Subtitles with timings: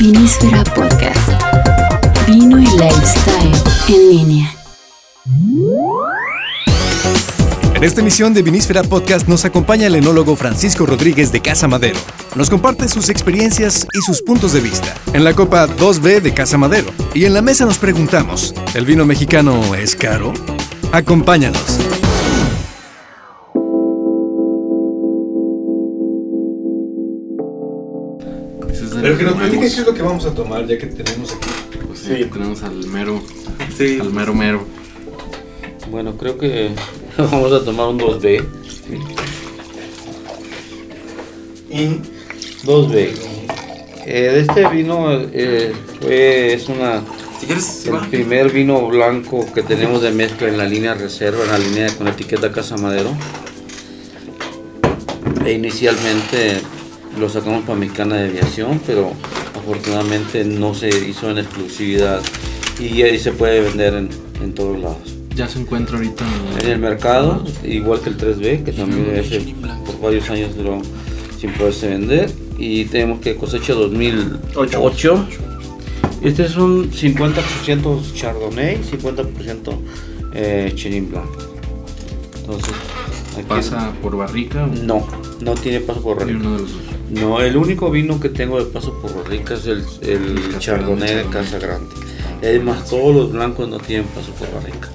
[0.00, 1.30] Vinísfera Podcast.
[2.26, 3.52] Vino y lifestyle
[3.86, 4.54] en línea.
[7.74, 11.98] En esta emisión de Vinísfera Podcast nos acompaña el enólogo Francisco Rodríguez de Casa Madero.
[12.34, 16.56] Nos comparte sus experiencias y sus puntos de vista en la Copa 2B de Casa
[16.56, 16.90] Madero.
[17.12, 20.32] Y en la mesa nos preguntamos, ¿el vino mexicano es caro?
[20.92, 21.78] Acompáñanos.
[29.00, 31.48] Pero que nos platiquen qué es lo que vamos a tomar ya que tenemos aquí.
[31.86, 33.20] Pues sí, tenemos al mero,
[34.00, 34.66] al mero mero.
[35.90, 36.70] Bueno, creo que
[37.18, 38.44] vamos a tomar un 2B.
[41.70, 41.86] Y
[42.66, 43.10] 2B.
[44.06, 47.02] Eh, este vino eh, fue, es una,
[47.38, 51.50] Si quieres, el primer vino blanco que tenemos de mezcla en la línea reserva, en
[51.50, 53.10] la línea con etiqueta Casa Madero.
[55.44, 56.60] E inicialmente
[57.18, 59.12] lo sacamos para Mexicana de Aviación, pero
[59.56, 62.20] afortunadamente no se hizo en exclusividad
[62.78, 64.08] y ahí se puede vender en,
[64.42, 65.16] en todos lados.
[65.34, 66.24] ya se encuentra ahorita
[66.60, 69.06] En el mercado, igual que el 3B, que también
[69.84, 70.80] por varios años duró
[71.38, 72.30] sin poderse vender.
[72.58, 75.26] Y tenemos que cosecha 2008.
[76.22, 79.78] Este es un 50% Chardonnay, 50%
[80.34, 81.30] eh, Chenin Blanc.
[82.40, 82.74] Entonces,
[83.34, 85.06] aquí pasa por barrica o no,
[85.40, 86.46] no tiene paso por barrica.
[87.10, 87.20] Dos.
[87.20, 91.24] No, el único vino que tengo de paso por barrica es el, el Chardonnay de
[91.24, 91.94] Casa Grande.
[92.42, 94.88] Es más, todos los blancos no tienen paso por barrica.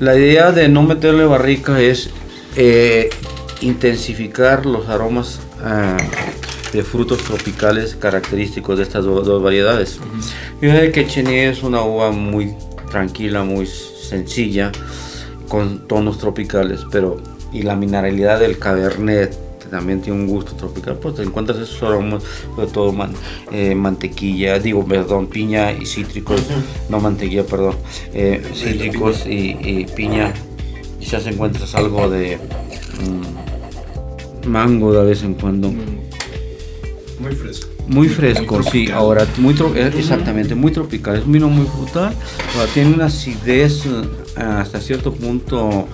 [0.00, 2.10] La idea de no meterle barrica es
[2.56, 3.10] eh,
[3.60, 5.96] intensificar los aromas ah,
[6.72, 9.98] de frutos tropicales característicos de estas do- dos variedades.
[10.60, 12.54] Fíjate que Chenin es una uva muy
[12.90, 14.70] tranquila, muy sencilla,
[15.48, 17.16] con tonos tropicales, pero
[17.52, 19.36] y la mineralidad del Cabernet
[19.68, 22.22] que también tiene un gusto tropical, pues te encuentras esos aromas,
[22.54, 23.12] sobre todo man-
[23.52, 26.42] eh, mantequilla, digo, perdón, piña y cítricos,
[26.88, 27.76] no mantequilla, perdón,
[28.14, 30.32] eh, cítricos y, y piña.
[30.98, 32.38] Quizás encuentras algo de
[34.44, 35.70] mm, mango de vez en cuando.
[37.20, 37.68] muy fresco.
[37.86, 38.62] Muy fresco, sí.
[38.62, 38.98] tropical.
[38.98, 41.16] Ahora, muy eh, exactamente, muy tropical.
[41.16, 42.14] Es un vino muy frutal.
[42.54, 44.02] Ahora, tiene una acidez eh,
[44.36, 45.86] hasta cierto punto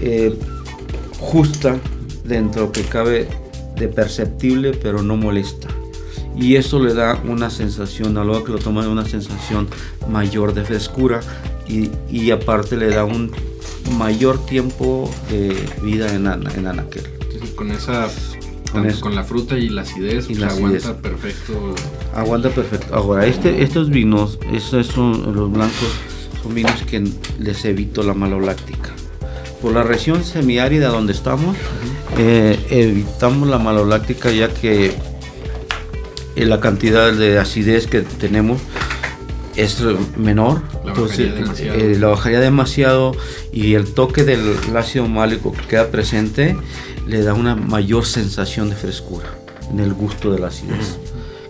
[0.00, 0.34] eh,
[1.20, 1.78] justa
[2.30, 3.28] dentro que cabe
[3.76, 5.68] de perceptible, pero no molesta.
[6.36, 9.68] Y eso le da una sensación, a lo que lo toma una sensación
[10.08, 11.20] mayor de frescura
[11.68, 13.30] y, y aparte le da un
[13.98, 17.04] mayor tiempo de vida en, ana- en anaquel.
[17.20, 18.08] Entonces, Con esa
[18.72, 19.00] Con con, eso.
[19.00, 20.84] con la fruta y la acidez, Y pues, la acidez.
[20.86, 21.74] aguanta perfecto.
[22.14, 22.94] Aguanta perfecto.
[22.94, 25.90] Ahora, este, estos vinos, estos son los blancos,
[26.42, 27.02] son vinos que
[27.40, 28.90] les evito la maloláctica.
[29.62, 31.56] Por la región semiárida donde estamos,
[32.18, 34.94] eh, evitamos la maloláctica ya que
[36.36, 38.60] eh, la cantidad de acidez que tenemos
[39.56, 39.80] es
[40.16, 43.12] menor, La entonces bajaría eh, la bajaría demasiado
[43.52, 46.56] y el toque del ácido málico que queda presente
[47.06, 49.26] le da una mayor sensación de frescura
[49.70, 50.98] en el gusto de la acidez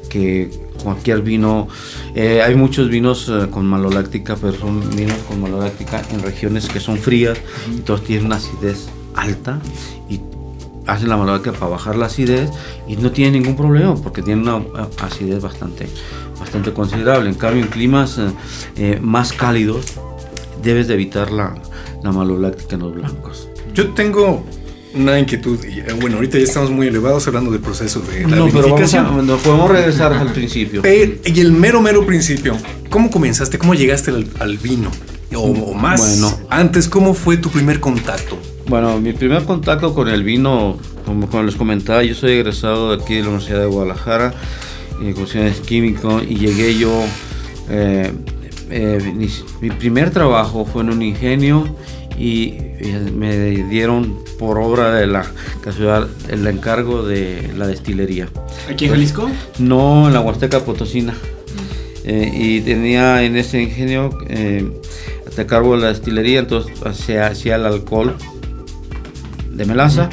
[0.08, 0.50] que
[0.82, 1.68] cualquier vino
[2.14, 6.80] eh, hay muchos vinos eh, con maloláctica pero son vinos con maloláctica en regiones que
[6.80, 9.60] son frías entonces tienen una acidez alta
[10.08, 10.20] y
[10.86, 12.50] hacen la maloláctica para bajar la acidez
[12.88, 14.62] y no tiene ningún problema porque tiene una
[14.98, 15.88] acidez bastante
[16.40, 17.28] bastante considerable.
[17.28, 18.30] En cambio en climas eh,
[18.76, 19.92] eh, más cálidos
[20.62, 21.54] debes de evitar la,
[22.02, 23.48] la maloláctica en los blancos.
[23.74, 24.42] Yo tengo
[24.94, 25.58] una inquietud.
[25.64, 28.74] y, eh, bueno, ahorita ya estamos muy elevados hablando del proceso de la no pero
[28.74, 32.56] vamos a, nos podemos regresar al principio Pero, y el mero, mero principio.
[32.88, 33.58] ¿Cómo comenzaste?
[33.58, 34.90] ¿Cómo llegaste al, al vino?
[35.34, 36.00] O, o más.
[36.00, 36.38] Bueno.
[36.50, 38.36] Antes, ¿cómo fue tu primer contacto?
[38.68, 43.02] Bueno, mi primer contacto con el vino, como, como les comentaba, yo soy egresado de
[43.02, 44.34] aquí de la Universidad de Guadalajara,
[45.00, 47.04] en cuestiones químicos, y llegué yo,
[47.68, 48.12] eh,
[48.70, 49.28] eh, mi,
[49.60, 51.64] mi primer trabajo fue en un ingenio
[52.20, 52.54] y
[53.16, 55.24] me dieron por obra de la
[55.62, 58.28] casualidad el encargo de la destilería.
[58.70, 59.30] ¿Aquí en Jalisco?
[59.58, 61.14] No en la Huasteca Potosina.
[62.04, 64.70] Eh, y tenía en ese ingenio eh,
[65.38, 68.14] a cargo de la destilería, entonces se hacía el alcohol
[69.50, 70.10] de melaza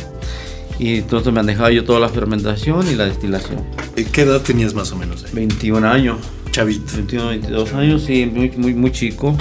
[0.79, 3.65] y entonces me dejaba yo toda la fermentación y la destilación.
[4.11, 5.25] ¿Qué edad tenías más o menos?
[5.25, 5.31] ahí?
[5.33, 6.17] 21 años,
[6.51, 6.93] Chavito.
[6.95, 9.35] 21, 22 años, sí, muy, muy, muy chico.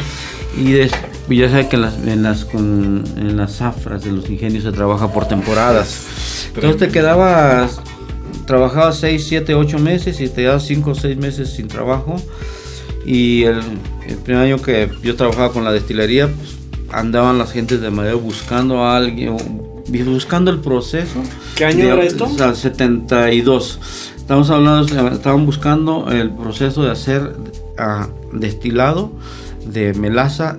[0.56, 0.92] Y des-
[1.28, 4.72] ya sabes que en las, en, las, con- en las zafras de los ingenios se
[4.72, 6.48] trabaja por temporadas.
[6.54, 7.80] Entonces te quedabas,
[8.46, 12.16] trabajabas 6, 7, 8 meses y te quedabas 5 o 6 meses sin trabajo.
[13.04, 13.60] Y el,
[14.08, 16.56] el primer año que yo trabajaba con la destilería, pues,
[16.90, 19.36] andaban las gentes de Madero buscando a alguien,
[20.06, 21.22] buscando el proceso.
[21.54, 22.24] ¿Qué año de- era esto?
[22.24, 23.78] o sea, 72.
[24.16, 27.36] Estamos hablando, estaban buscando el proceso de hacer
[27.78, 29.12] ah, destilado
[29.72, 30.56] de melaza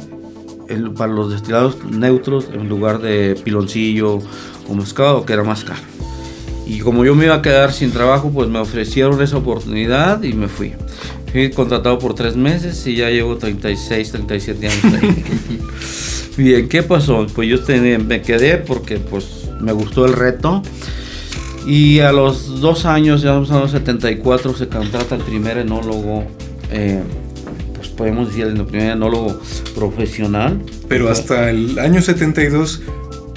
[0.70, 4.20] el- para los destilados neutros en lugar de piloncillo
[4.68, 5.80] o mezclado, que era más caro.
[6.66, 10.34] Y como yo me iba a quedar sin trabajo, pues me ofrecieron esa oportunidad y
[10.34, 10.74] me fui.
[11.32, 15.24] Fui contratado por tres meses y ya llevo 36, 37 años ahí.
[16.38, 17.26] Bien, ¿qué pasó?
[17.34, 17.58] Pues yo
[18.06, 20.62] me quedé porque pues me gustó el reto.
[21.66, 26.24] Y a los dos años, ya vamos a los 74, se contrata el primer enólogo,
[26.72, 27.02] eh,
[27.98, 29.40] podemos decir el primer enólogo
[29.76, 30.62] profesional.
[30.88, 32.82] Pero hasta el año 72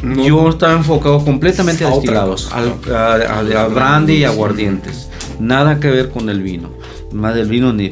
[0.03, 5.09] no- Yo estaba enfocado completamente a A destilados, al- a, a- a brandy y aguardientes.
[5.41, 6.71] Nada que ver con el vino.
[7.13, 7.91] Más del vino ni,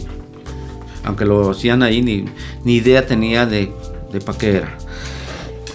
[1.05, 2.25] aunque lo hacían ahí, ni,
[2.65, 3.73] ni idea tenía de,
[4.12, 4.76] de pa' qué era.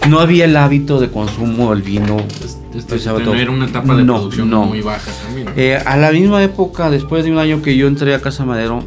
[0.08, 2.16] No había el hábito de consumo del vino.
[2.74, 3.32] Este, sobre todo.
[3.34, 4.64] tener una etapa de No, producción no.
[4.64, 5.48] muy baja también.
[5.56, 8.82] Eh, a la misma época, después de un año que yo entré a Casa Madero,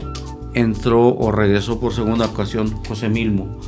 [0.60, 3.60] entró o regresó por segunda ocasión José Milmo,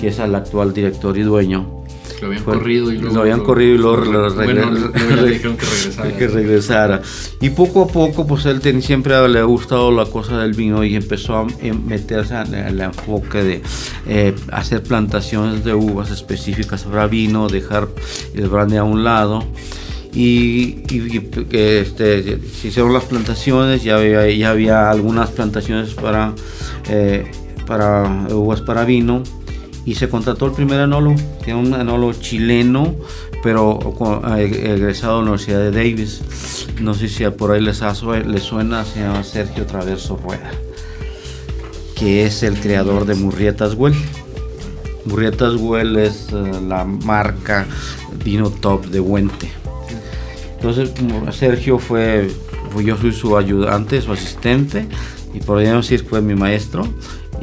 [0.00, 1.80] que es el actual director y dueño.
[2.20, 5.56] lo habían fue- corrido y luego lo habían corrido y luego lo bueno, le dijeron
[5.56, 6.16] que regresara.
[6.16, 7.02] que regresara.
[7.40, 10.84] Y poco a poco, pues él ten- siempre le ha gustado la cosa del vino
[10.84, 13.62] y empezó a em- meterse en el enfoque de
[14.06, 17.88] eh, hacer plantaciones de uvas específicas para vino, dejar
[18.34, 19.44] el brandy a un lado.
[20.14, 26.34] Y, y- este, se hicieron las plantaciones, ya había, ya había algunas plantaciones para,
[26.88, 27.30] eh,
[27.66, 29.22] para uvas para vino
[29.84, 32.94] y se contrató el primer enólogo, que era un enólogo chileno,
[33.42, 33.78] pero
[34.38, 36.22] eh, egresado de la Universidad de Davis.
[36.80, 37.82] No sé si por ahí les,
[38.26, 40.50] les suena, se llama Sergio Traverso Rueda,
[41.96, 43.94] que es el creador de Murrietas Well.
[45.06, 47.66] Murrietas Well es eh, la marca
[48.24, 49.50] vino top de Huente.
[50.64, 50.92] Entonces
[51.36, 52.30] Sergio fue,
[52.82, 54.86] yo soy su ayudante, su asistente,
[55.34, 56.88] y podríamos decir fue mi maestro.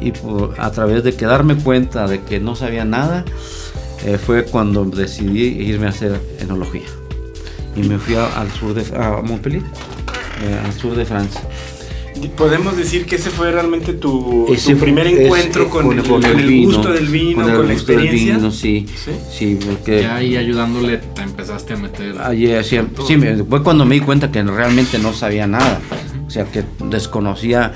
[0.00, 3.24] Y por- a través de que darme cuenta de que no sabía nada,
[4.04, 6.88] eh, fue cuando decidí irme a hacer enología.
[7.76, 8.82] Y me fui al sur de
[9.22, 9.62] Montpellier,
[10.42, 11.42] eh, al sur de Francia.
[12.28, 15.92] Podemos decir que ese fue realmente tu, tu Ese fue- primer es- encuentro eh, con,
[15.98, 17.70] el, con el vino, gusto del vino, con, el la gusto del
[18.00, 18.36] experiencia.
[18.36, 19.10] vino, sí, Sí.
[19.30, 22.16] sí, porque Ya ahí ayudándole te empezaste a meter.
[22.20, 25.80] Ayer, sí, sí, me- fue cuando me di cuenta que realmente no sabía nada.
[26.26, 27.72] O sea, que desconocía,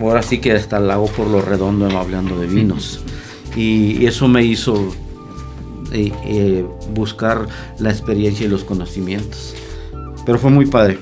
[0.00, 3.00] ahora sí que hasta el lago por lo redondo hablando de vinos.
[3.56, 4.92] Y eso me hizo
[5.92, 7.46] eh, eh, buscar
[7.78, 9.54] la experiencia y los conocimientos.
[10.26, 10.98] Pero fue muy padre,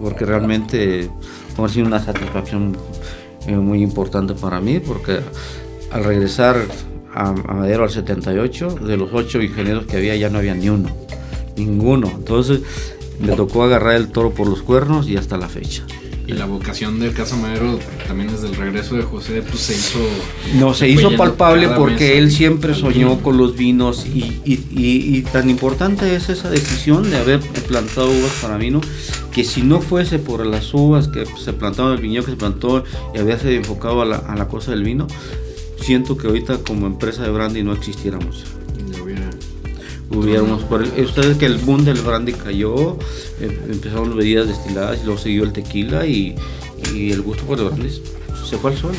[0.00, 1.10] porque realmente
[1.58, 2.76] fue sido una satisfacción
[3.48, 5.18] eh, muy importante para mí, porque
[5.90, 6.56] al regresar
[7.12, 10.68] a, a Madero al 78, de los ocho ingenieros que había ya no había ni
[10.68, 10.88] uno,
[11.56, 12.12] ninguno.
[12.14, 12.60] Entonces
[13.18, 15.84] me tocó agarrar el toro por los cuernos y hasta la fecha.
[16.28, 19.98] Y la vocación de Casa Madero también desde el regreso de José pues se hizo.
[20.60, 25.16] No, se hizo palpable porque mes él siempre soñó con los vinos y, y- y-
[25.16, 28.82] y tan importante es esa decisión de haber plantado uvas para vino
[29.32, 32.84] que si no fuese por las uvas que se plantaron, el viñedo que se plantó
[33.14, 35.06] y haberse enfocado a la, a la cosa del vino,
[35.80, 38.44] siento que ahorita como empresa de brandy no existiéramos.
[40.10, 42.96] Hubiéramos, por el- ustedes que el boom del brandy cayó,
[43.40, 46.34] em- empezaron las bebidas destiladas y luego siguió el tequila y,
[46.94, 47.90] y el gusto por el brandy
[48.48, 48.96] se fue al suelo.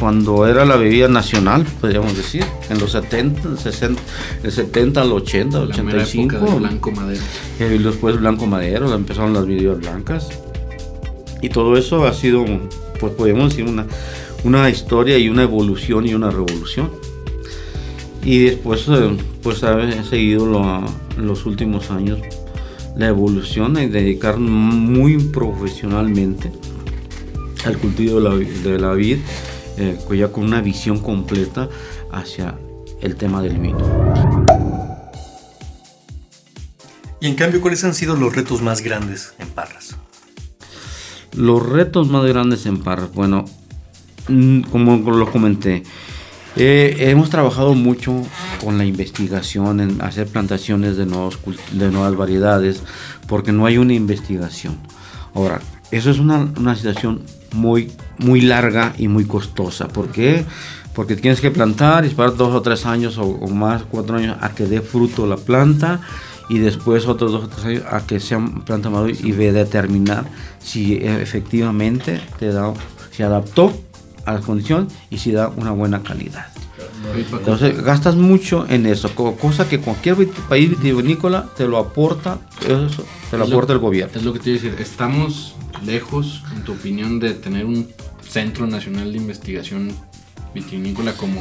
[0.00, 4.02] Cuando era la bebida nacional, podríamos decir, en los 70, 60,
[4.42, 7.22] el 70 al 80, la mera 85, época Blanco Madero.
[7.60, 10.28] y después Blanco Madero, empezaron las bebidas blancas.
[11.40, 12.44] Y todo eso ha sido,
[12.98, 13.86] pues podemos decir, una,
[14.42, 16.90] una historia y una evolución y una revolución.
[18.24, 20.84] Y después, eh, pues ha seguido lo-
[21.16, 22.18] los últimos años
[22.96, 26.50] la evolución y dedicar muy profesionalmente
[27.64, 29.18] al cultivo de la, vi- de la vid,
[29.76, 31.68] eh, ya con una visión completa
[32.12, 32.54] hacia
[33.00, 33.78] el tema del vino.
[37.20, 39.96] Y en cambio, ¿cuáles han sido los retos más grandes en Parras?
[41.34, 43.44] Los retos más grandes en Parras, bueno,
[44.28, 45.82] mm, como lo comenté,
[46.56, 48.22] eh, hemos trabajado mucho
[48.62, 51.38] con la investigación en hacer plantaciones de, nuevos,
[51.72, 52.82] de nuevas variedades,
[53.26, 54.78] porque no hay una investigación.
[55.34, 59.88] Ahora, eso es una, una situación muy, muy larga y muy costosa.
[59.88, 60.44] ¿Por qué?
[60.94, 64.36] Porque tienes que plantar y esperar dos o tres años o, o más, cuatro años
[64.40, 66.00] a que dé fruto la planta
[66.48, 70.24] y después otros dos o tres años a que sea planta madura y ve determinar
[70.60, 72.72] si efectivamente te da,
[73.10, 73.72] se adaptó
[74.26, 76.46] a la condición y si da una buena calidad.
[77.32, 80.16] Entonces gastas mucho en eso, co- cosa que cualquier
[80.48, 84.12] país vitivinícola te lo aporta, eso te lo Es lo- aporta el gobierno.
[84.18, 84.80] Es lo que te iba a decir.
[84.80, 85.54] Estamos
[85.84, 87.88] lejos, en tu opinión, de tener un
[88.26, 89.92] centro nacional de investigación
[90.54, 91.40] vitivinícola como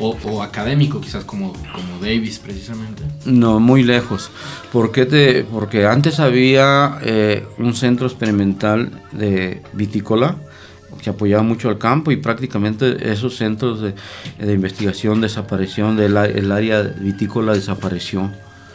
[0.00, 3.02] o, o académico quizás como, como Davis precisamente?
[3.26, 4.30] No, muy lejos.
[4.72, 10.36] ¿Por qué te- porque antes había eh, un centro experimental de vitícola
[11.02, 13.94] que apoyaba mucho al campo y prácticamente esos centros de,
[14.38, 18.30] de investigación desaparecieron, del el área vitícola desapareció.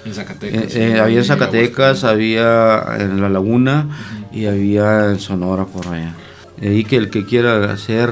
[0.06, 0.76] En Eh, Zacatecas.
[0.76, 1.26] eh, en había en.
[1.26, 3.88] Zacatecas, había en La Laguna
[4.32, 6.14] y había en Sonora por allá.
[6.62, 8.10] Ahí que el que quiera hacer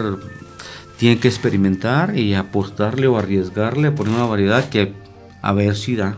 [0.98, 4.94] tiene que experimentar y apostarle o arriesgarle a poner una variedad que
[5.42, 6.16] a ver si da.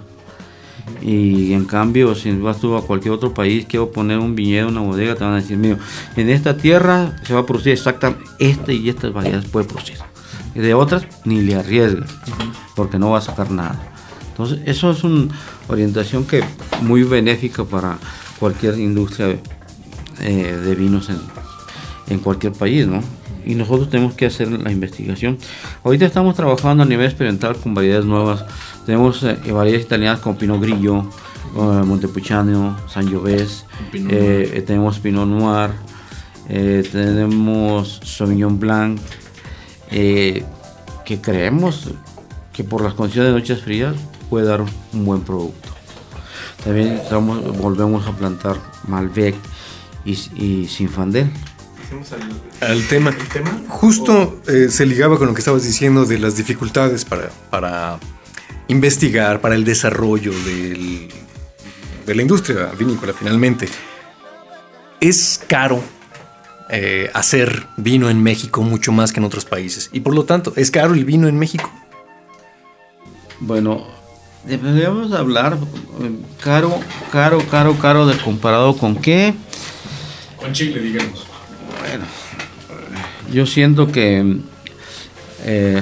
[1.02, 4.82] Y en cambio, si vas tú a cualquier otro país, quiero poner un viñedo, una
[4.82, 5.78] bodega, te van a decir, mío,
[6.16, 9.98] en esta tierra se va a producir exactamente esta y estas variedades puede producir.
[10.56, 12.10] Y de otras, ni le arriesgas,
[12.76, 13.94] porque no va a sacar nada.
[14.30, 15.28] Entonces, eso es una
[15.68, 16.44] orientación que
[16.82, 17.98] muy benéfica para
[18.40, 19.38] cualquier industria
[20.20, 21.20] eh, de vinos en,
[22.08, 23.04] en cualquier país, ¿no?
[23.46, 25.38] Y nosotros tenemos que hacer la investigación.
[25.84, 28.46] Ahorita estamos trabajando a nivel experimental con variedades nuevas.
[28.86, 31.06] Tenemos eh, variedades italianas como Pinot Grillo,
[31.56, 35.72] eh, Montepulciano, Sangiovese, eh, eh, tenemos Pinot Noir,
[36.50, 39.00] eh, tenemos Sauvignon Blanc,
[39.90, 41.92] que creemos
[42.52, 43.96] que por las condiciones de noches frías
[44.30, 45.70] puede dar un buen producto.
[46.64, 48.58] También estamos, volvemos a plantar
[48.88, 49.36] Malbec
[50.06, 51.30] y, y Sinfandel.
[52.62, 53.16] Al tema.
[53.68, 58.00] Justo eh, se ligaba con lo que estabas diciendo de las dificultades para, para
[58.68, 61.10] investigar, para el desarrollo del-
[62.06, 63.68] de la industria vinícola finalmente.
[65.00, 65.82] Es caro
[66.70, 69.90] eh, hacer vino en México mucho más que en otros países.
[69.94, 71.70] Y por lo tanto, ¿es caro el vino en México?
[73.40, 73.86] Bueno,
[74.46, 75.58] deberíamos hablar
[76.02, 76.80] eh, caro,
[77.12, 79.34] caro, caro, caro de comparado con qué.
[80.38, 81.26] Con Chile, digamos.
[81.94, 82.08] Bueno,
[83.32, 84.38] yo siento que
[85.44, 85.82] eh,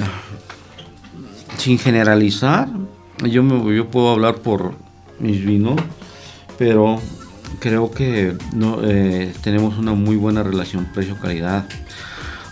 [1.56, 2.68] sin generalizar,
[3.24, 4.74] yo, me, yo puedo hablar por
[5.18, 5.80] mis vinos,
[6.58, 7.00] pero
[7.60, 11.64] creo que no, eh, tenemos una muy buena relación precio-calidad.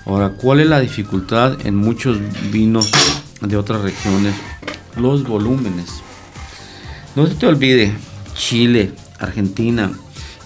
[0.07, 2.19] Ahora, ¿cuál es la dificultad en muchos
[2.51, 2.91] vinos
[3.43, 4.35] de otras regiones?
[4.97, 6.01] Los volúmenes.
[7.15, 7.93] No se te olvide,
[8.33, 9.93] Chile, Argentina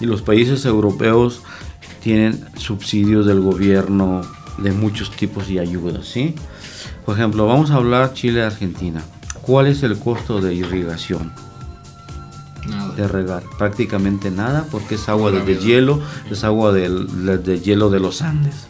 [0.01, 1.43] y los países europeos
[2.05, 4.21] tienen subsidios del gobierno
[4.59, 6.35] de muchos tipos y ayudas, ¿sí?
[7.07, 9.03] Por ejemplo, vamos a hablar Chile-Argentina.
[9.43, 11.33] ¿Cuál es el costo de irrigación?
[12.69, 12.95] Nada.
[12.95, 13.43] De regar.
[13.59, 18.21] Prácticamente nada porque es agua desde hielo, es agua del, de- de hielo de los
[18.23, 18.67] Andes.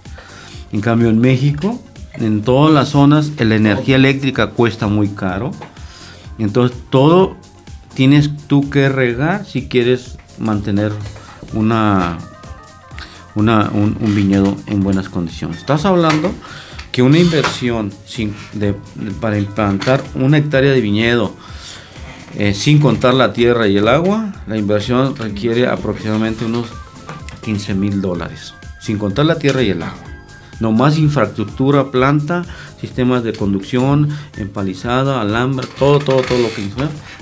[0.73, 1.81] En cambio en México,
[2.15, 5.51] en todas las zonas, la energía eléctrica cuesta muy caro.
[6.39, 7.37] Entonces todo
[7.95, 10.93] tienes tú que regar si quieres mantener
[11.53, 12.19] una,
[13.35, 15.59] una- un, viñedo en buenas condiciones.
[15.59, 16.33] Estás hablando
[16.93, 18.75] que una inversión sin- de-
[19.21, 21.35] para implantar una hectárea de viñedo
[22.37, 26.67] eh, sin contar la tierra y el agua, la inversión requiere aproximadamente unos
[27.45, 29.99] 15 mil dólares, sin contar la tierra y el agua.
[30.61, 32.45] No más infraestructura, planta,
[32.81, 36.69] sistemas de conducción, empalizada, alambre, todo, todo, todo lo que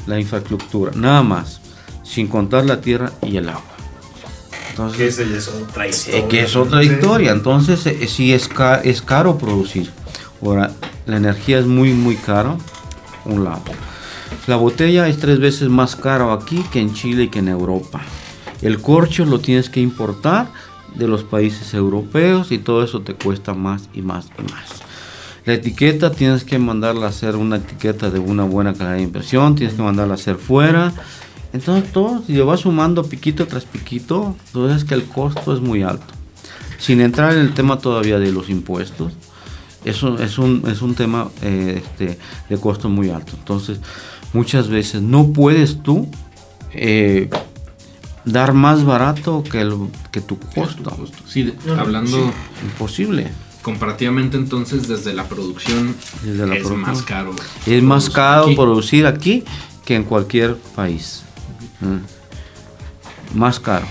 [0.06, 1.60] la infraestructura, nada más,
[2.02, 3.71] sin contar la tierra y el agua.
[4.72, 7.32] Entonces, es otra eh, que es otra historia.
[7.32, 9.90] Entonces, eh, sí es, ca- es caro producir.
[10.42, 10.72] Ahora,
[11.06, 12.58] la energía es muy, muy caro.
[13.24, 13.62] Un lado.
[14.46, 18.00] La botella es tres veces más caro aquí que en Chile y que en Europa.
[18.62, 20.48] El corcho lo tienes que importar
[20.94, 24.64] de los países europeos y todo eso te cuesta más y más y más.
[25.44, 29.54] La etiqueta tienes que mandarla a hacer una etiqueta de una buena calidad de impresión,
[29.56, 30.92] tienes que mandarla a hacer fuera.
[31.52, 35.60] Entonces todo, si lo vas sumando piquito tras piquito, tú ves que el costo es
[35.60, 36.12] muy alto.
[36.78, 39.12] Sin entrar en el tema todavía de los impuestos,
[39.84, 42.18] eso es un, es un tema eh, este,
[42.48, 43.32] de costo muy alto.
[43.38, 43.78] Entonces,
[44.32, 46.08] muchas veces no puedes tú
[46.72, 47.28] eh,
[48.24, 49.74] dar más barato que, el,
[50.10, 50.96] que tu costo.
[51.28, 52.32] Sí, de- hablando
[52.64, 53.28] Imposible.
[53.60, 55.94] comparativamente entonces desde la producción
[56.24, 56.80] Desde la es producción.
[56.80, 57.34] más caro.
[57.66, 58.56] Es más caro aquí.
[58.56, 59.44] producir aquí
[59.84, 61.24] que en cualquier país.
[61.82, 63.38] Mm.
[63.38, 63.86] Más caro.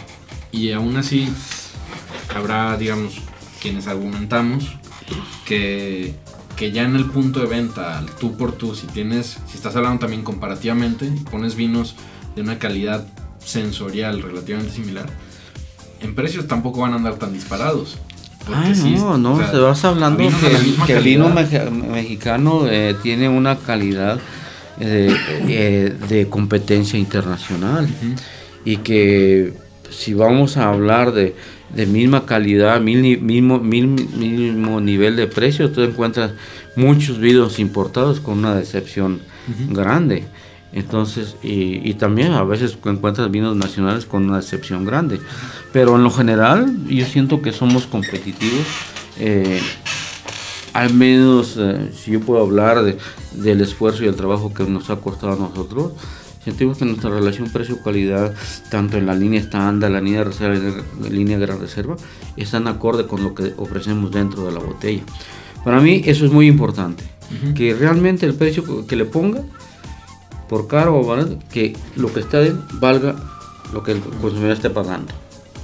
[0.52, 1.32] Y aún así
[2.36, 3.16] habrá, digamos,
[3.62, 4.66] quienes argumentamos
[5.46, 6.14] que,
[6.56, 9.76] que ya en el punto de venta, al tú por tú, si tienes, si estás
[9.76, 11.96] hablando también comparativamente, pones vinos
[12.36, 13.06] de una calidad
[13.40, 15.08] sensorial relativamente similar,
[16.00, 17.98] en precios tampoco van a andar tan disparados.
[18.54, 20.24] Ay, sí, no, no, o sea, te vas hablando
[20.88, 24.20] que, el vino mexicano eh, tiene una calidad
[24.80, 25.16] eh,
[25.48, 27.88] eh, de competencia internacional
[28.66, 29.54] y que
[29.90, 31.36] si vamos a hablar de,
[31.76, 36.32] de misma calidad, mil mismo, mil- mismo nivel de precio, tú encuentras
[36.76, 39.20] muchos vinos importados con una decepción
[39.70, 40.24] grande.
[40.74, 45.20] Entonces, y, y también a veces encuentras vinos nacionales con una decepción grande.
[45.74, 48.66] Pero en lo general, yo siento que somos competitivos.
[49.20, 49.60] eh,
[50.74, 52.98] al menos, eh, si yo puedo hablar de-
[53.34, 55.92] del esfuerzo y el trabajo que nos ha costado a nosotros,
[56.44, 58.34] sentimos que nuestra relación precio-calidad,
[58.70, 61.96] tanto en la línea estándar, la línea reserva y la línea gran reserva,
[62.38, 65.04] están acorde con lo que ofrecemos dentro de la botella.
[65.64, 67.04] Para mí eso es muy importante,
[67.56, 69.44] que realmente el precio que- le ponga,
[70.50, 73.16] por caro o barato, que lo que está dentro valga
[73.72, 75.14] lo que el consumidor esté pagando.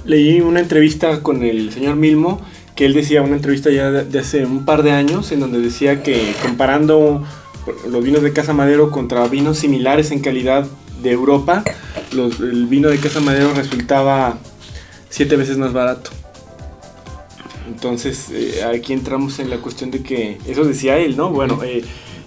[0.06, 2.40] Leí una entrevista con el señor Milmo,
[2.78, 6.00] que él decía, una entrevista ya de, hace un par de años, en donde decía
[6.04, 7.24] que comparando
[7.90, 10.64] los vinos de Casa Madero contra vinos similares en calidad
[11.02, 11.64] de Europa,
[12.12, 14.38] los- el vino de Casa Madero resultaba
[15.10, 16.10] siete veces más barato.
[17.66, 21.30] Entonces, eh, aquí entramos en la cuestión de que, eso decía él, ¿no?
[21.30, 21.82] Bueno, eh,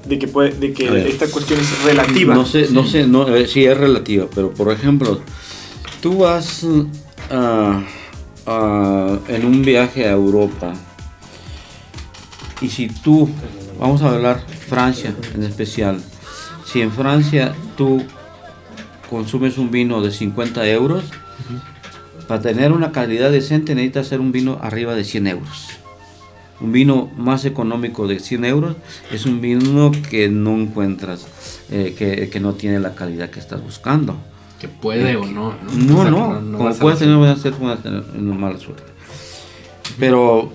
[0.06, 1.08] de que, puede, de que ver.
[1.08, 2.36] esta cuestión es relativa.
[2.36, 5.22] No sé, no sé, no, eh, sí es relativa, pero por ejemplo,
[6.02, 6.66] tú vas
[7.30, 7.82] a-
[8.46, 10.74] en un viaje a Europa
[12.62, 13.28] y si tú,
[13.80, 16.00] vamos a hablar Francia en especial,
[16.64, 18.04] si en Francia tú
[19.10, 21.04] consumes un vino de 50 euros,
[22.28, 25.68] para tener una calidad decente necesitas hacer un vino arriba de 100 euros.
[26.62, 28.76] Un vino más económico de 100 euros
[29.12, 31.28] es un vino que no encuentras,
[31.72, 34.16] eh, que, que no tiene la calidad que estás buscando.
[34.62, 35.54] Que puede o no.
[35.76, 38.84] No, O sea, no, que como puedes tener buena suerte, puedes tener una mala suerte.
[40.00, 40.52] Pero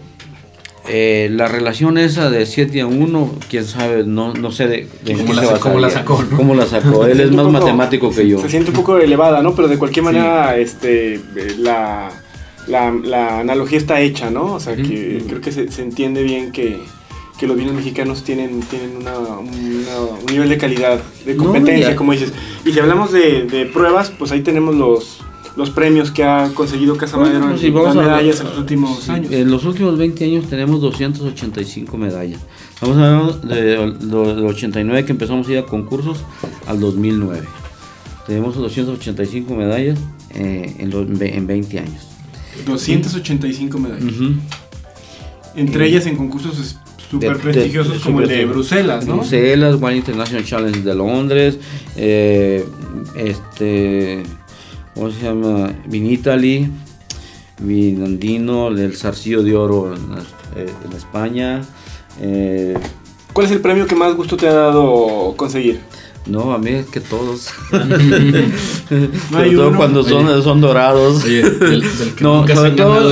[0.89, 5.33] eh, la relación esa de 7 a 1, quién sabe, no, no sé de, ¿Cómo
[5.35, 5.91] la se sa- cómo la basaría.
[6.09, 6.37] sacó, no?
[6.37, 7.05] ¿Cómo la sacó?
[7.07, 8.39] Él es más poco- matemático que yo.
[8.41, 9.55] Se siente un poco elevada, ¿no?
[9.55, 11.21] Pero de cualquier manera, este,
[11.59, 12.11] la,
[12.69, 14.55] la, la analogía está hecha, ¿no?
[14.55, 16.79] O sea, que creo que se, se entiende bien que,
[17.39, 22.13] que los vinos mexicanos tienen, tienen una, una- un nivel de calidad, de competencia, como
[22.13, 22.33] dices.
[22.65, 25.19] Y si hablamos de, de pruebas, pues ahí tenemos los,
[25.57, 28.59] los premios que ha conseguido Casa Bueno, pues, en vamos las a medallas en los
[28.59, 29.33] últimos Sí, años.
[29.33, 32.41] En los últimos 20 años tenemos 285 medallas.
[32.75, 36.25] Estamos hablando de, lo- del 89 que empezamos a ir a concursos
[36.67, 37.43] al 2009.
[38.27, 39.99] Tenemos 285 medallas
[40.35, 42.03] eh, en, los- en 20 años.
[42.67, 44.05] 285 medallas.
[44.05, 44.35] Ujú.
[45.55, 46.77] Entre ellas en concursos
[47.11, 49.17] súper de- prestigiosos como el de Bruselas, ¿no?
[49.17, 51.59] Bruselas, Wine International Challenge de Londres,
[51.97, 52.65] eh,
[53.17, 54.23] este,
[54.95, 55.73] ¿cómo se llama?
[55.87, 56.71] Vinitaly,
[57.59, 60.03] Vinandino, el Zarcillo de Oro en,
[60.57, 61.63] eh, en España.
[62.21, 62.75] eh,
[63.33, 65.81] ¿Cuál es el premio que más gusto te ha dado conseguir?
[66.27, 67.51] No, a mí es que todos.
[69.31, 69.77] No hay todo uno.
[69.77, 70.43] cuando son, Oye.
[70.43, 71.25] son dorados.
[71.25, 73.11] Oye, del, del que no, sobre todo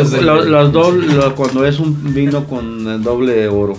[0.73, 3.77] doble- cuando es un vino con doble oro.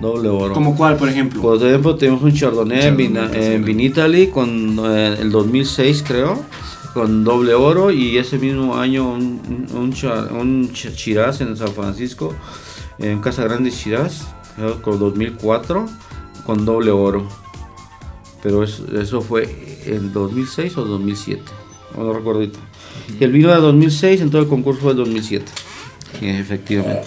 [0.00, 0.54] Doble oro.
[0.54, 1.42] ¿Como cuál, por ejemplo?
[1.42, 6.42] Por ejemplo, tenemos un Chardonnay, en, Chardonnay, Vinitaly con eh, el 2006 creo,
[6.94, 11.68] con doble oro y ese mismo año un, un, Char- un Ch- Shiraz en San
[11.74, 12.34] Francisco,
[12.98, 14.26] en Casa Grande Shiraz,
[14.80, 15.86] con 2004
[16.46, 17.28] con doble oro.
[18.42, 19.48] Pero eso, eso fue
[19.86, 21.42] en 2006 o 2007,
[21.96, 22.58] no lo recuerdo ahorita.
[23.18, 25.44] Y el vino de 2006, en todo el concurso fue 2007.
[26.18, 27.02] Sí, efectivamente.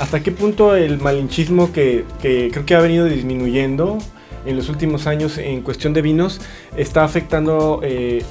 [0.00, 3.98] ¿Hasta qué punto el malinchismo que, que creo que ha venido disminuyendo
[4.46, 6.40] en los últimos años en cuestión de vinos
[6.76, 8.22] está afectando eh,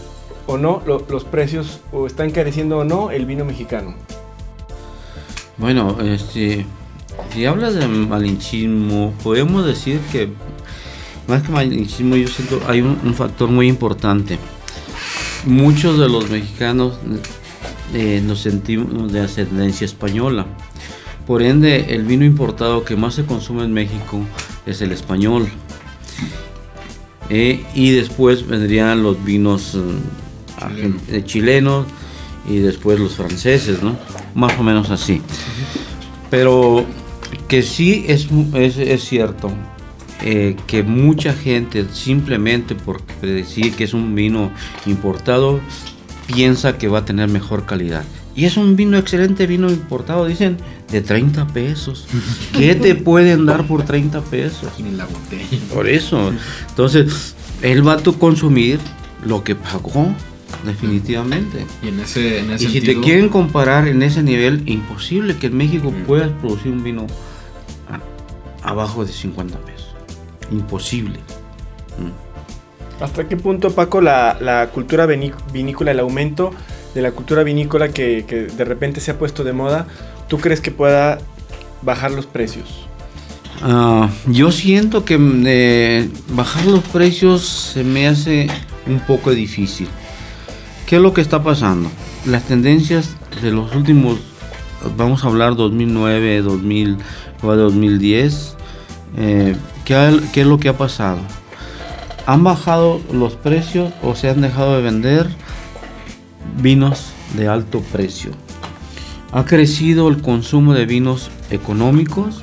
[0.47, 3.95] o no lo- los precios o está encareciendo o no el vino mexicano?
[5.57, 6.65] Bueno, este,
[7.33, 10.29] si hablas de malinchismo, podemos decir que
[11.27, 14.39] más que yo siento hay un, un factor muy importante.
[15.45, 16.93] Muchos de los mexicanos
[17.93, 20.45] eh, nos sentimos de ascendencia española.
[21.25, 24.21] Por ende, el vino importado que más se consume en México
[24.65, 25.47] es el español.
[27.29, 31.85] Eh, y después vendrían los vinos eh, eh, chilenos
[32.49, 33.97] y después los franceses, ¿no?
[34.33, 35.21] Más o menos así.
[36.29, 36.85] Pero
[37.49, 39.51] que sí es, es, es cierto
[40.21, 44.51] eh, que mucha gente simplemente por decir que es un vino
[44.85, 45.59] importado
[46.25, 48.03] piensa que va a tener mejor calidad.
[48.35, 50.57] Y es un vino excelente, vino importado, dicen,
[50.91, 52.07] de 30 pesos.
[52.53, 54.69] ¿Qué te pueden dar por 30 pesos?
[54.79, 55.57] Ni la botella.
[55.73, 56.31] Por eso.
[56.69, 58.79] Entonces, él va a consumir
[59.25, 60.13] lo que pagó,
[60.65, 61.65] definitivamente.
[61.81, 65.47] Y en ese, en ese Y si te quieren comparar en ese nivel, imposible que
[65.47, 66.03] en México Mm.
[66.05, 67.07] puedas producir un vino
[68.63, 69.76] abajo de 50 pesos.
[70.51, 71.19] Imposible.
[71.97, 73.03] Mm.
[73.03, 76.51] ¿Hasta qué punto, Paco, la, la cultura viní- vinícola, el aumento
[76.95, 79.87] de la cultura vinícola que, que de repente se ha puesto de moda,
[80.27, 81.19] tú crees que pueda
[81.83, 82.87] bajar los precios?
[83.61, 88.47] Ah, yo siento que eh, bajar los precios se me hace
[88.87, 89.87] un poco difícil.
[90.85, 91.89] ¿Qué es lo que está pasando?
[92.25, 94.19] Las tendencias de los últimos,
[94.95, 96.97] vamos a hablar 2009, 2000,
[97.43, 98.55] o 2010,
[99.17, 99.55] eh,
[99.87, 101.19] ¿qué, ha- ¿qué es lo que ha pasado?
[102.25, 105.27] Han bajado los precios o se han dejado de vender
[106.61, 107.05] vinos
[107.37, 108.31] de alto precio.
[109.31, 112.41] Ha crecido el consumo de vinos económicos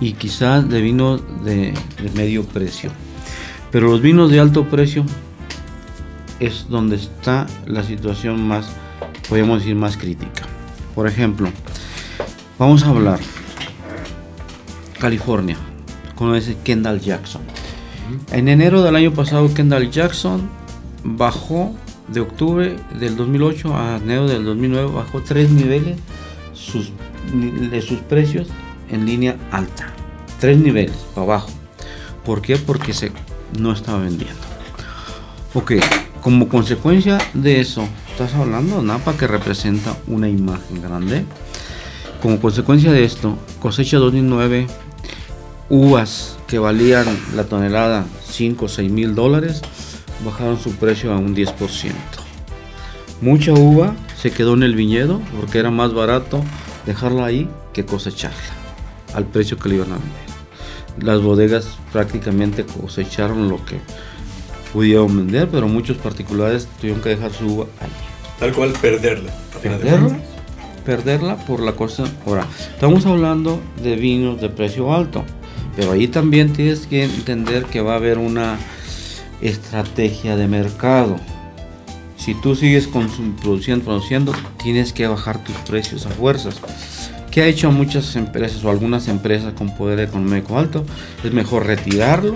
[0.00, 2.90] y quizás de vinos de, de medio precio.
[3.72, 5.04] Pero los vinos de alto precio
[6.38, 8.66] es donde está la situación más,
[9.28, 10.44] podemos decir, más crítica.
[10.94, 11.48] Por ejemplo,
[12.58, 13.18] vamos a hablar
[15.00, 15.56] California,
[16.16, 17.42] con ese Kendall Jackson.
[18.32, 20.48] En enero del año pasado, Kendall Jackson
[21.04, 21.74] bajó
[22.08, 25.98] de octubre del 2008 a enero del 2009, bajó tres niveles
[26.52, 26.92] sus,
[27.70, 28.48] de sus precios
[28.90, 29.92] en línea alta.
[30.40, 31.50] Tres niveles para abajo.
[32.24, 32.56] ¿Por qué?
[32.56, 33.12] Porque se,
[33.58, 34.40] no estaba vendiendo.
[35.54, 35.72] Ok,
[36.20, 41.24] como consecuencia de eso, estás hablando de Napa que representa una imagen grande.
[42.20, 44.66] Como consecuencia de esto, cosecha 2009,
[45.68, 49.62] uvas que valían la tonelada 5 o 6 mil dólares,
[50.24, 51.92] bajaron su precio a un 10%.
[53.20, 56.42] Mucha uva se quedó en el viñedo porque era más barato
[56.84, 58.38] dejarla ahí que cosecharla
[59.14, 60.26] al precio que le iban a vender.
[61.00, 63.78] Las bodegas prácticamente cosecharon lo que
[64.72, 67.90] pudieron vender, pero muchos particulares tuvieron que dejar su uva ahí
[68.38, 69.32] Tal cual perderla.
[69.62, 70.18] perderla,
[70.84, 72.04] perderla por la cosa.
[72.26, 75.24] Ahora, estamos hablando de vinos de precio alto,
[75.76, 78.56] pero ahí también tienes que entender que va a haber una
[79.40, 81.16] estrategia de mercado.
[82.16, 86.56] Si tú sigues produciendo, produciendo, tienes que bajar tus precios a fuerzas.
[87.30, 90.84] ¿Qué ha hecho muchas empresas o algunas empresas con poder económico alto?
[91.22, 92.34] Es mejor retirarlo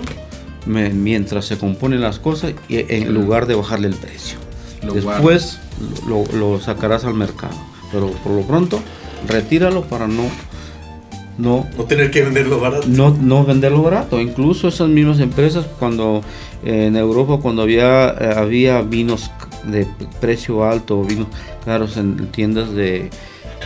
[0.66, 4.36] me- mientras se componen las cosas y en lugar de bajarle el precio.
[4.82, 5.58] Lo Después
[6.06, 7.54] lo, lo sacarás al mercado.
[7.90, 8.78] Pero por lo pronto,
[9.26, 10.24] retíralo para no,
[11.40, 12.86] no, No tener que venderlo barato.
[12.88, 14.20] no, no venderlo barato.
[14.20, 16.22] Incluso esas mismas empresas, cuando
[16.64, 19.30] eh, en Europa, cuando había, eh, había vinos
[19.64, 19.86] de
[20.20, 21.26] precio alto vinos
[21.64, 23.10] caros en tiendas de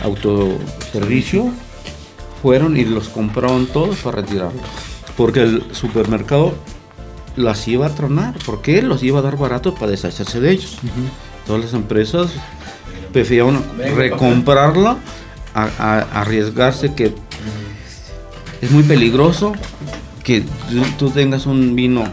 [0.03, 1.49] autoservicio,
[2.41, 4.61] fueron y los compraron todos para retirarlos.
[5.17, 6.53] Porque el supermercado
[7.35, 8.35] las iba a tronar.
[8.45, 10.77] porque Los iba a dar baratos para deshacerse de ellos.
[11.47, 12.31] Todas las empresas
[13.13, 13.63] preferían
[13.95, 14.97] recomprarla
[15.53, 17.13] a, a- arriesgarse que
[18.65, 19.53] es muy peligroso
[20.23, 22.03] que tú, tú tengas un vino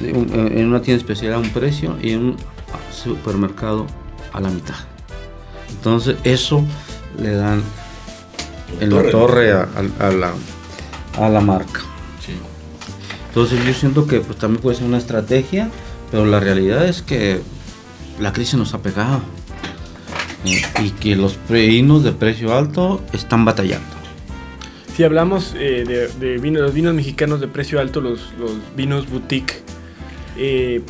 [0.00, 2.36] un- en una tienda especial a un precio y en un
[2.92, 3.86] supermercado
[4.32, 4.74] a la mitad.
[5.70, 6.64] Entonces eso
[7.20, 7.62] le dan
[8.80, 9.68] en la Torre, a,
[10.00, 10.32] a- a la,
[11.18, 11.80] a la marca.
[12.24, 12.32] Sí.
[13.28, 15.70] Entonces yo siento que pues, también puede ser una estrategia,
[16.10, 17.40] pero la realidad es que
[18.20, 19.20] la crisis nos ha pegado
[20.44, 23.95] eh, y que los vinos de precio alto están batallando.
[24.96, 25.84] Si hablamos eh,
[26.18, 28.32] de, de los vinos mexicanos de precio alto, los,
[28.74, 29.56] vinos boutique,
[30.38, 30.80] eh,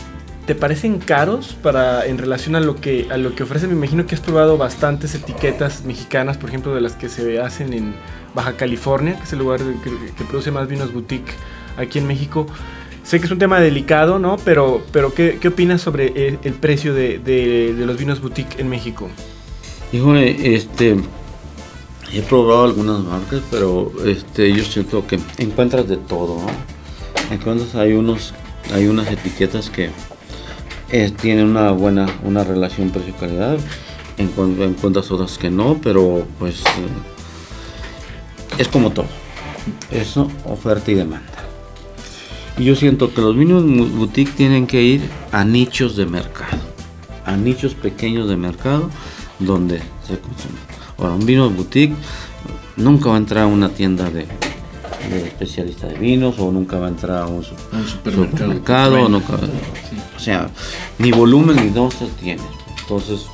[0.47, 3.69] ¿te parecen caros para en relación a lo que a lo que ofrecen?
[3.71, 7.73] Me imagino que has probado bastantes etiquetas mexicanas, por ejemplo, de las que se hacen
[7.73, 7.97] en
[8.33, 11.33] Baja California, que es el lugar que, produce más vinos boutique
[11.77, 12.47] aquí en México.
[13.03, 14.37] Sé que es un tema delicado, ¿no?
[14.37, 18.69] Pero, pero ¿qué, opinas sobre eh, el precio de, de- de los vinos boutique en
[18.69, 19.09] México?
[19.92, 20.97] Híjole, este.
[22.18, 27.35] He probado algunas marcas, pero este, yo siento que encuentras de todo, ¿no?
[27.35, 28.33] Encuentras, hay unos,
[28.72, 29.90] hay unas etiquetas que
[30.92, 33.59] eh, tienen una buena, una relación precio-calidad,
[34.16, 36.88] encuent- encuentras otras que no, pero pues eh,
[38.59, 39.07] es como todo.
[39.90, 41.26] Eso, oferta y demanda.
[42.57, 45.02] Y yo siento que los mu- boutique tienen que ir
[45.33, 46.62] a nichos de mercado,
[47.26, 48.88] a nichos pequeños de mercado
[49.38, 50.61] donde se consume.
[50.99, 51.95] Ahora, un vino boutique
[52.77, 54.27] nunca va a entrar a una tienda de,
[55.11, 58.33] de especialista de vinos o nunca va a entrar a un su- Un supermercado.
[58.33, 59.97] supermercado, nunca- Sí.
[60.17, 60.51] o sea,
[60.99, 62.43] ni volumen ni no se tiene.
[62.81, 63.27] Entonces,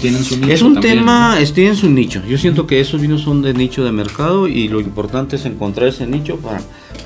[0.00, 1.52] Tienen su nicho es un también, tema, ¿no?
[1.52, 2.22] tienen su nicho.
[2.28, 5.88] Yo siento que esos vinos son de nicho de mercado y lo importante es encontrar
[5.88, 6.60] ese nicho para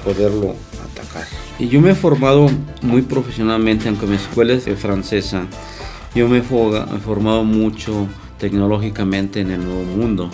[0.05, 0.57] poderlo
[0.91, 1.25] atacar.
[1.61, 2.51] Y yo me he formado
[2.83, 5.45] muy profesionalmente, aunque mi escuela es de francesa.
[6.17, 8.09] Yo me he formado mucho
[8.41, 10.31] tecnológicamente en el nuevo mundo.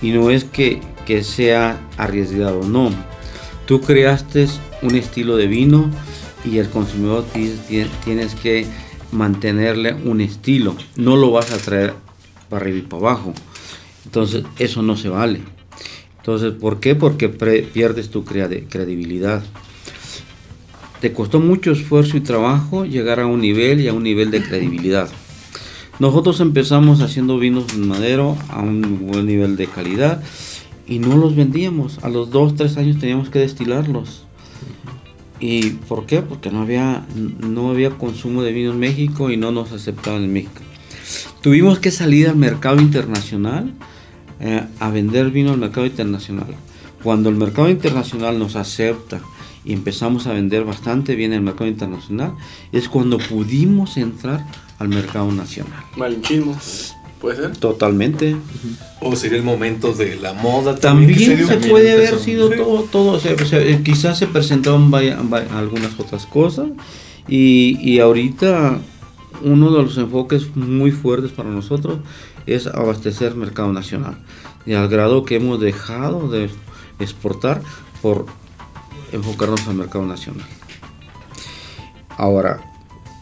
[0.00, 2.90] Y no es que, que sea arriesgado, no.
[3.66, 4.46] Tú creaste
[4.82, 5.90] un estilo de vino
[6.44, 8.66] y el consumidor ti- ti- tienes que
[9.12, 11.94] mantenerle un estilo, no lo vas a traer
[12.48, 13.34] para arriba y para abajo.
[14.06, 15.40] Entonces, eso no se vale.
[16.18, 16.94] Entonces, ¿por qué?
[16.94, 19.42] Porque pierdes tu credibilidad.
[21.00, 24.42] Te costó mucho esfuerzo y trabajo llegar a un nivel y a un nivel de
[24.42, 25.08] credibilidad.
[26.00, 30.22] Nosotros empezamos haciendo vinos en madero a un buen nivel de calidad
[30.86, 32.02] y no los vendíamos.
[32.02, 34.24] A los 2, 3 años teníamos que destilarlos.
[35.40, 36.22] ¿Y por qué?
[36.22, 40.32] Porque no había, no había consumo de vino en México y no nos aceptaban en
[40.32, 40.62] México.
[41.42, 43.74] Tuvimos que salir al mercado internacional
[44.40, 46.54] eh, a vender vino al mercado internacional.
[47.02, 49.20] Cuando el mercado internacional nos acepta
[49.66, 52.32] y empezamos a vender bastante bien en el mercado internacional,
[52.72, 54.46] es cuando pudimos entrar
[54.80, 55.84] al mercado nacional.
[55.96, 56.58] Malinchismo.
[57.20, 57.56] ¿Puede ser?
[57.56, 58.34] Totalmente.
[59.00, 61.10] O sería el momento de la moda también.
[61.14, 64.26] También, se sería- puede haber sido todo, todo o sea, o sea, eh, quizás se
[64.26, 64.90] presentaron
[65.54, 66.68] algunas otras cosas
[67.28, 68.78] y, y ahorita
[69.42, 71.98] uno de los enfoques muy fuertes para nosotros
[72.46, 74.16] es abastecer mercado nacional
[74.64, 76.50] y al grado que hemos dejado de
[76.98, 77.60] exportar
[78.00, 78.24] por
[79.12, 80.46] enfocarnos al mercado nacional.
[82.16, 82.60] Ahora,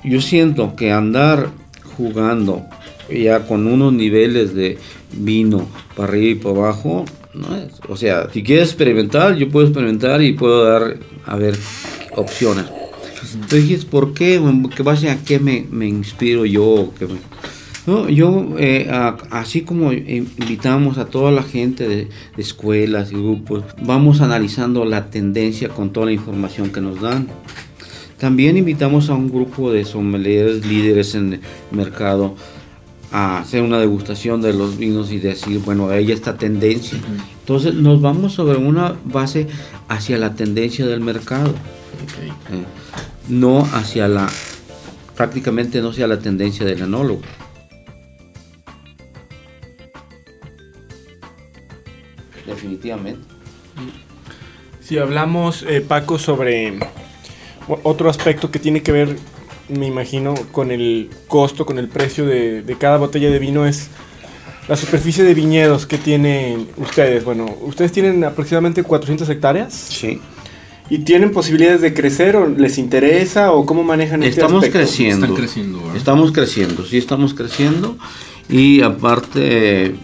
[0.04, 1.50] yo siento que andar
[1.96, 2.64] jugando
[3.10, 4.78] ya con unos niveles de
[5.12, 7.72] vino para arriba y para abajo, no es.
[7.88, 11.56] O sea, si quieres experimentar, yo puedo experimentar y puedo dar, a ver,
[12.16, 12.66] opciones.
[13.34, 14.40] Entonces ¿por qué?
[14.74, 16.92] ¿Qué base a qué me, me inspiro yo?
[16.98, 17.18] ¿Qué me-
[17.86, 21.96] No, yo, eh, a- así como invitamos a toda la gente de,
[22.36, 27.28] de escuelas y grupos, vamos analizando la tendencia con toda la información que nos dan.
[28.18, 32.34] También invitamos a un grupo de sommeliers, líderes en el mercado,
[33.12, 36.98] a hacer una degustación de los vinos y decir, bueno, ahí está tendencia.
[37.40, 39.46] Entonces nos vamos sobre una base
[39.88, 42.64] hacia la tendencia del mercado, eh,
[43.28, 44.28] no hacia la,
[45.16, 47.20] prácticamente no hacia la tendencia del enólogo.
[52.46, 53.20] Definitivamente.
[54.80, 56.78] Si hablamos, eh, Paco, sobre
[57.82, 59.16] otro aspecto que tiene que ver,
[59.68, 63.88] me imagino, con el costo, con el precio de, de cada botella de vino es
[64.68, 67.24] la superficie de viñedos que tienen ustedes.
[67.24, 70.20] Bueno, ustedes tienen aproximadamente 400 hectáreas Sí.
[70.90, 74.78] y tienen posibilidades de crecer o les interesa o cómo manejan este Estamos aspecto?
[74.78, 75.26] creciendo.
[75.26, 75.96] Están creciendo, ¿verdad?
[75.96, 77.96] Estamos creciendo, sí estamos creciendo
[78.48, 79.94] y aparte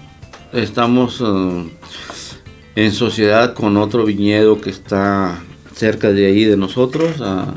[0.53, 1.65] estamos eh,
[2.77, 5.43] en sociedad con otro viñedo que está
[5.75, 7.55] cerca de ahí de nosotros, a,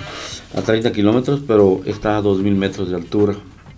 [0.56, 3.36] a 30 kilómetros, pero está a 2.000 metros de altura.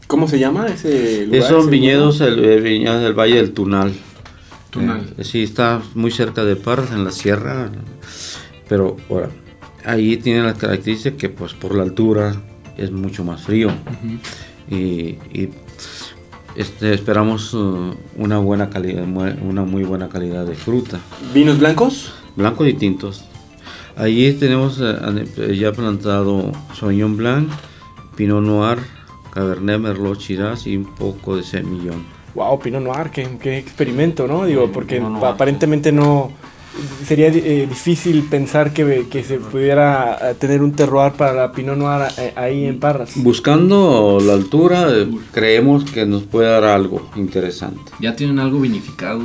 [0.08, 1.42] ¿Cómo se llama ese lugar?
[1.42, 3.94] Esos ese viñedos, el, del Valle del Tunal.
[4.72, 5.14] Tunal.
[5.18, 7.70] Eh, sí, está muy cerca de Parras, en la sierra,
[8.68, 9.30] pero ahora,
[9.86, 12.36] ahí tiene la característica que pues por la altura
[12.78, 13.72] es mucho más frío
[14.70, 15.50] y, y,
[16.56, 21.00] este, esperamos uh, una buena calidad, una muy buena calidad de fruta?
[21.34, 22.14] ¿Vinos blancos?
[22.36, 23.26] blancos y tintos.
[24.00, 27.50] Allí tenemos eh, ane- ya plantado Sauvignon Blanc,
[28.16, 28.80] Pinot Noir,
[29.34, 32.06] Cabernet Merlot, Shiraz y un poco de semillón.
[32.34, 34.46] Wow, Pinot Noir, qué, qué experimento, ¿no?
[34.46, 36.32] Digo, porque aparentemente no...
[37.06, 41.76] Sería eh, difícil pensar que, que se pudiera eh, tener un terroir para la Pinot
[41.76, 43.12] Noir eh, ahí en Parras.
[43.16, 47.92] Buscando la altura, eh, creemos que nos puede dar algo interesante.
[48.00, 49.20] Ya tienen algo vinificado.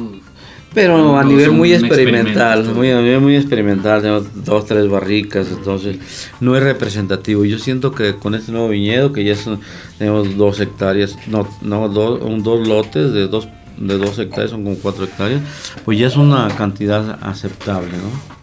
[0.74, 5.46] Pero No, a nivel muy experimental, muy, a nivel muy experimental, tenemos dos, tres barricas,
[5.56, 5.98] entonces
[6.40, 7.44] no es representativo.
[7.44, 9.60] Yo siento que con este nuevo viñedo, que ya son-
[9.98, 13.46] tenemos dos hectáreas, no, no dos, un- dos lotes de dos,
[13.78, 15.40] de dos hectáreas, son como cuatro hectáreas,
[15.84, 18.34] pues ya es una cantidad aceptable, ¿no?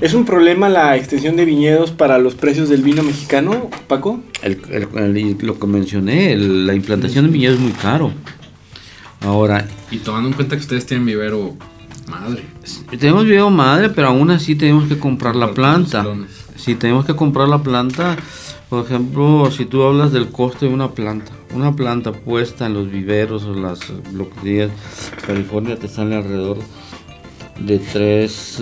[0.00, 4.20] ¿Es un problema la extensión de viñedos para los precios del vino mexicano, Paco?
[4.42, 8.12] El- el- el- lo que mencioné, el- la implantación de viñedo es muy caro.
[9.20, 11.56] Ahora, Y tomando en cuenta que ustedes tienen vivero
[12.08, 12.44] madre.
[12.98, 16.04] Tenemos video madre, pero aún así tenemos que comprar la planta.
[16.56, 18.16] Si tenemos que comprar la planta,
[18.68, 22.90] por ejemplo, si tú hablas del costo de una planta, una planta puesta en los
[22.90, 23.80] viveros o las
[24.12, 24.70] bloquerías
[25.26, 26.58] California te sale alrededor
[27.60, 28.58] de 3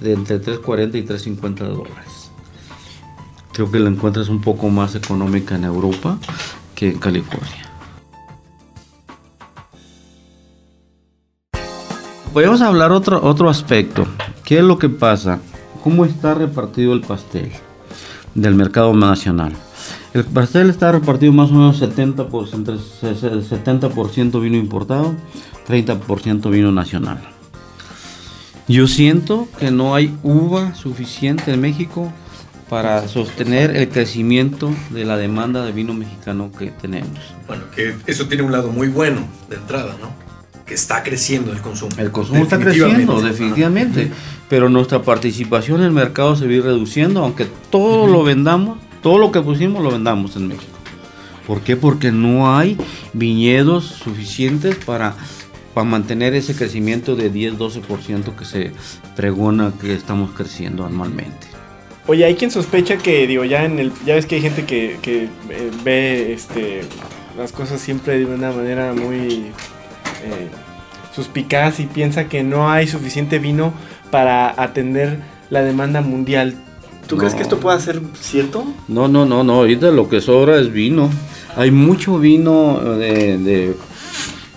[0.00, 2.30] de entre 3.40 y 3.50 dólares.
[3.52, 6.18] Creo que la encuentras un poco más económica en Europa
[6.74, 7.65] que en California.
[12.36, 14.06] Podemos hablar otro, otro aspecto.
[14.44, 15.38] ¿Qué es lo que pasa?
[15.82, 17.50] ¿Cómo está repartido el pastel
[18.34, 19.54] del mercado nacional?
[20.12, 25.14] El pastel está repartido más o menos 70%, entre 70% vino importado,
[25.66, 27.20] 30% vino nacional.
[28.68, 32.12] Yo siento que no hay uva suficiente en México
[32.68, 37.18] para sostener el crecimiento de la demanda de vino mexicano que tenemos.
[37.46, 40.25] Bueno, que eso tiene un lado muy bueno de entrada, ¿no?
[40.66, 41.92] Que está creciendo el consumo.
[41.96, 44.10] El consumo está creciendo, definitivamente,
[44.48, 49.30] pero nuestra participación en el mercado se ir reduciendo, aunque todo lo vendamos, todo lo
[49.30, 50.76] que pusimos lo vendamos en México.
[51.46, 51.76] ¿Por qué?
[51.76, 52.76] Porque no hay
[53.12, 55.14] viñedos suficientes para,
[55.72, 58.72] para mantener ese crecimiento de 10-12% que se
[59.14, 61.46] pregona que estamos creciendo anualmente.
[62.08, 64.98] Oye, hay quien sospecha que, digo, ya en el, ya ves que hay gente que,
[65.02, 66.82] que eh, ve este,
[67.36, 69.46] las cosas siempre de una manera muy
[70.24, 70.48] eh,
[71.14, 73.72] suspicaz y piensa que no hay suficiente vino
[74.10, 76.54] para atender la demanda mundial.
[77.06, 77.20] ¿Tú No.
[77.20, 78.64] crees que esto pueda ser cierto?
[78.88, 81.10] No, no, no, no, ahorita lo que sobra es vino.
[81.56, 83.74] Hay mucho vino de, de-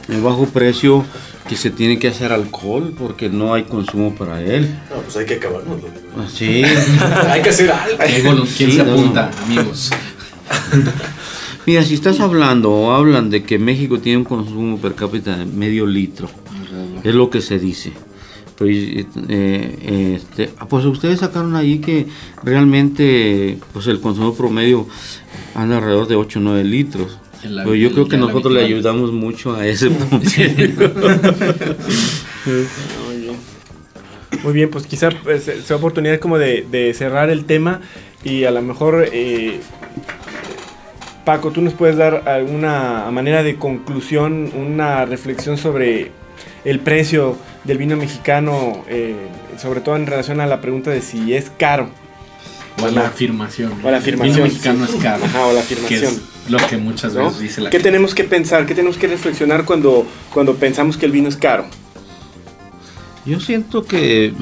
[0.08, 1.06] de bajo precio
[1.48, 4.76] que se tiene que hacer alcohol porque no hay consumo para él.
[4.89, 5.88] No, pues hay que acabárnoslo.
[6.34, 6.63] Sí.
[7.30, 7.98] hay que hacer algo.
[8.00, 9.45] ¿Quién Sí, se apunta, no.
[9.45, 9.91] amigos?
[11.70, 15.46] Mira, si estás hablando o hablan de que México tiene un consumo per cápita de
[15.46, 16.28] medio litro,
[17.04, 17.92] es lo que se dice.
[18.58, 22.08] Pero, eh, eh, este, ah, pues ustedes sacaron ahí que
[22.42, 24.88] realmente pues el consumo promedio
[25.54, 27.20] anda alrededor de 8 o 9 litros.
[27.44, 29.90] La- Pero yo creo que nosotros le ayudamos mucho a ese.
[34.44, 34.72] Muy bien.
[34.72, 37.82] Pues quizá pues, sea oportunidad como de, de cerrar el tema
[38.24, 39.62] y a lo mejor, eh,
[41.26, 46.12] Paco, tú nos puedes dar alguna manera de conclusión, una reflexión sobre
[46.66, 49.16] el precio del vino mexicano, eh,
[49.58, 51.90] sobre todo en relación a la pregunta de si es caro.
[52.82, 53.74] O la afirmación.
[53.84, 54.98] O la afirmación, El vino mexicano sí.
[54.98, 55.26] es caro.
[55.26, 56.14] Ajá, o la Que afirmación.
[56.14, 57.26] es lo que muchas ¿no?
[57.26, 57.90] veces dice la ¿Qué gente.
[57.92, 58.66] tenemos que pensar?
[58.66, 61.66] ¿Qué tenemos que reflexionar cuando, cuando pensamos que el vino es caro?
[63.26, 64.34] Yo siento que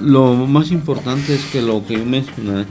[0.00, 2.66] lo más importante es que lo que yo mencioné,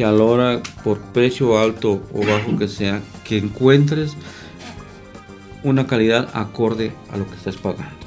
[0.00, 4.16] que a la hora, por precio alto o bajo que sea, que encuentres
[5.62, 8.06] una calidad acorde a lo que estás pagando.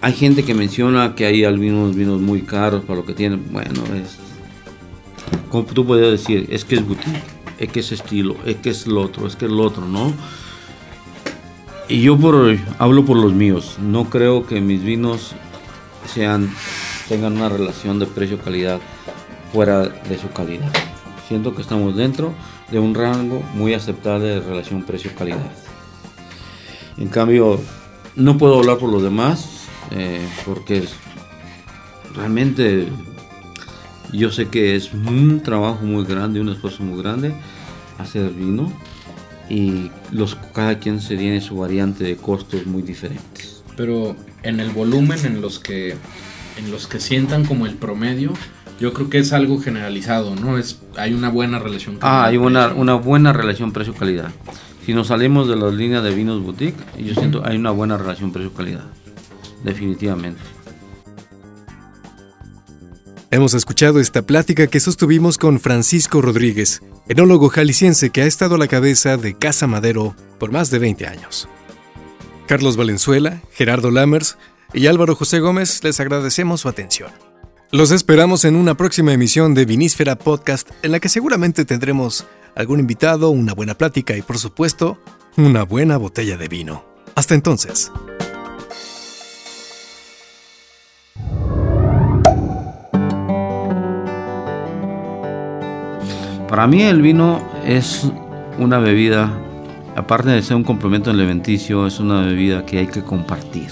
[0.00, 3.52] Hay gente que menciona que hay algunos vinos muy caros para lo que tienen.
[3.52, 4.18] Bueno, es.
[5.48, 7.22] Como tú puedes decir, es que es boutique,
[7.60, 10.12] es que es estilo, es que es lo otro, es que es lo otro, ¿no?
[11.88, 13.76] Y yo por, hablo por los míos.
[13.80, 15.36] No creo que mis vinos
[16.12, 16.50] sean
[17.08, 18.80] tengan una relación de precio-calidad
[19.52, 20.72] fuera de su calidad.
[21.28, 22.34] Siento que estamos dentro
[22.70, 25.52] de un rango muy aceptable de relación precio-calidad.
[26.96, 27.60] En cambio,
[28.16, 30.84] no puedo hablar por los demás eh, porque
[32.14, 32.88] realmente
[34.12, 37.32] yo sé que es un trabajo muy grande, un esfuerzo muy grande
[37.98, 38.72] hacer vino
[39.48, 43.62] y los, cada quien se tiene su variante de costos muy diferentes.
[43.76, 45.96] Pero en el volumen en los que
[46.56, 48.32] en los que sientan como el promedio,
[48.80, 50.56] yo creo que es algo generalizado, ¿no?
[50.56, 51.98] Es hay una buena relación.
[52.00, 54.32] Ah, hay una, una buena relación precio-calidad.
[54.84, 58.32] Si nos salimos de las líneas de vinos boutique, yo siento hay una buena relación
[58.32, 58.84] precio-calidad.
[59.62, 60.40] Definitivamente.
[63.30, 68.58] Hemos escuchado esta plática que sostuvimos con Francisco Rodríguez, enólogo jalisciense que ha estado a
[68.58, 71.48] la cabeza de Casa Madero por más de 20 años.
[72.48, 74.36] Carlos Valenzuela, Gerardo Lammers
[74.72, 77.29] y Álvaro José Gómez les agradecemos su atención.
[77.72, 82.80] Los esperamos en una próxima emisión de Vinísfera Podcast en la que seguramente tendremos algún
[82.80, 84.98] invitado, una buena plática y por supuesto,
[85.36, 86.84] una buena botella de vino.
[87.14, 87.92] Hasta entonces.
[96.48, 98.10] Para mí el vino es
[98.58, 99.32] una bebida,
[99.94, 103.70] aparte de ser un complemento alimenticio, es una bebida que hay que compartir.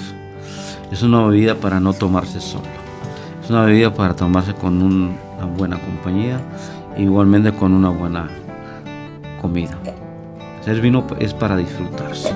[0.93, 2.78] Es una bebida para no tomarse solo.
[3.49, 6.39] Es una bebida para tomarse con un- una buena compañía,
[6.99, 8.29] igualmente con una buena
[9.41, 9.79] comida.
[10.67, 12.29] El vino es para disfrutarse.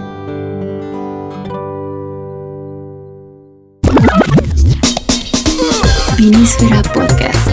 [6.16, 7.48] Vinísfera Podcast.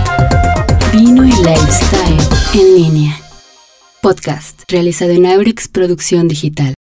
[0.94, 2.20] Vino y lifestyle
[2.54, 3.20] en línea.
[4.02, 6.76] Podcast realizado en Aurix Producción Digital.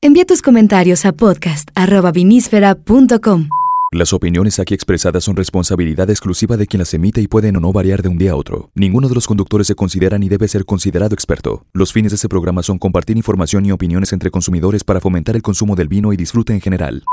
[0.00, 3.48] Envía tus comentarios a podcast.vinísfera.com.
[3.94, 7.72] Las opiniones aquí expresadas son responsabilidad exclusiva de quien las emite y pueden o no
[7.72, 8.72] variar de un día a otro.
[8.74, 11.64] Ninguno de los conductores se considera ni debe ser considerado experto.
[11.72, 15.42] Los fines de este programa son compartir información y opiniones entre consumidores para fomentar el
[15.42, 17.04] consumo del vino y disfrute en general.